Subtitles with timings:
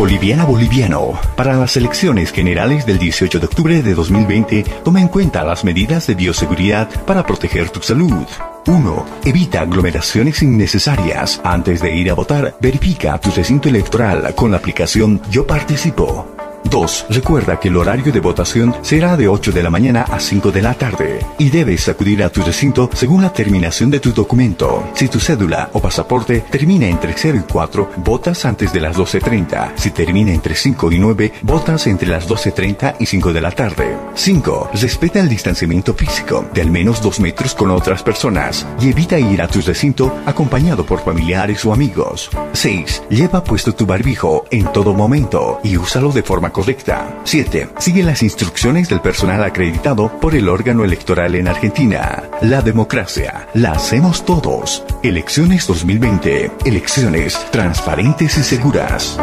[0.00, 1.20] Boliviana Boliviano.
[1.36, 6.06] Para las elecciones generales del 18 de octubre de 2020, toma en cuenta las medidas
[6.06, 8.24] de bioseguridad para proteger tu salud.
[8.66, 9.06] 1.
[9.26, 11.38] Evita aglomeraciones innecesarias.
[11.44, 16.39] Antes de ir a votar, verifica tu recinto electoral con la aplicación Yo Participo.
[16.70, 17.06] 2.
[17.10, 20.62] Recuerda que el horario de votación será de 8 de la mañana a 5 de
[20.62, 24.84] la tarde y debes acudir a tu recinto según la terminación de tu documento.
[24.94, 29.72] Si tu cédula o pasaporte termina entre 0 y 4, votas antes de las 12.30.
[29.74, 33.96] Si termina entre 5 y 9, votas entre las 12.30 y 5 de la tarde.
[34.14, 34.70] 5.
[34.74, 39.42] Respeta el distanciamiento físico de al menos 2 metros con otras personas y evita ir
[39.42, 42.30] a tu recinto acompañado por familiares o amigos.
[42.52, 43.02] 6.
[43.10, 46.59] Lleva puesto tu barbijo en todo momento y úsalo de forma correcta.
[47.24, 47.68] 7.
[47.78, 52.22] Sigue las instrucciones del personal acreditado por el órgano electoral en Argentina.
[52.42, 54.84] La democracia la hacemos todos.
[55.02, 56.50] Elecciones 2020.
[56.64, 59.18] Elecciones transparentes y seguras.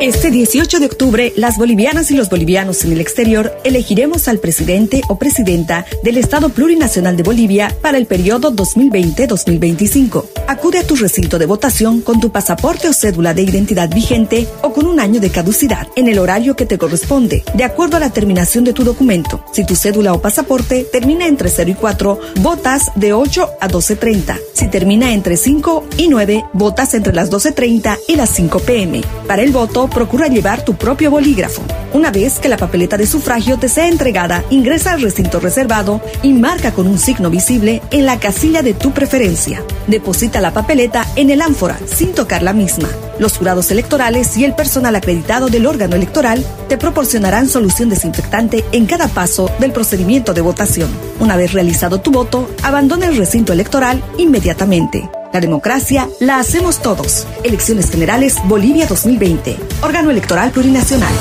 [0.00, 5.02] Este 18 de octubre, las bolivianas y los bolivianos en el exterior elegiremos al presidente
[5.08, 10.24] o presidenta del Estado Plurinacional de Bolivia para el periodo 2020-2025.
[10.48, 14.72] Acude a tu recinto de votación con tu pasaporte o cédula de identidad vigente o
[14.72, 18.10] con un año de caducidad en el horario que te corresponde, de acuerdo a la
[18.10, 19.44] terminación de tu documento.
[19.52, 24.38] Si tu cédula o pasaporte termina entre 0 y 4, votas de 8 a 12.30.
[24.52, 29.02] Si termina entre 5 y 9, votas entre las 12.30 y las 5 pm.
[29.26, 31.62] Para el voto, procura llevar tu propio bolígrafo.
[31.92, 36.32] Una vez que la papeleta de sufragio te sea entregada, ingresa al recinto reservado y
[36.32, 39.62] marca con un signo visible en la casilla de tu preferencia.
[39.86, 42.88] Deposita la papeleta en el ánfora sin tocar la misma.
[43.18, 48.86] Los jurados electorales y el personal acreditado del órgano electoral te proporcionarán solución desinfectante en
[48.86, 50.90] cada paso del procedimiento de votación.
[51.20, 55.08] Una vez realizado tu voto, abandona el recinto electoral inmediatamente.
[55.34, 57.26] La democracia la hacemos todos.
[57.42, 59.56] Elecciones Generales Bolivia 2020.
[59.82, 61.12] Órgano Electoral Plurinacional.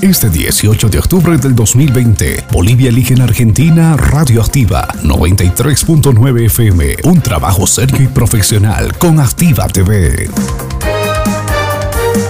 [0.00, 7.66] Este 18 de octubre del 2020, Bolivia elige en Argentina Radioactiva 93.9 FM, un trabajo
[7.66, 10.30] serio y profesional con Activa TV.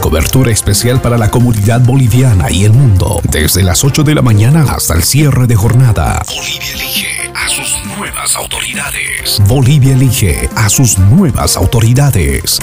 [0.01, 4.65] Cobertura especial para la comunidad boliviana y el mundo, desde las 8 de la mañana
[4.69, 6.23] hasta el cierre de jornada.
[6.27, 9.41] Bolivia elige a sus nuevas autoridades.
[9.47, 12.59] Bolivia elige a sus nuevas autoridades.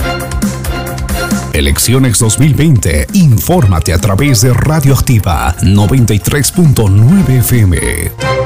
[1.54, 3.08] Elecciones 2020.
[3.14, 8.41] Infórmate a través de Radioactiva 93.9 FM.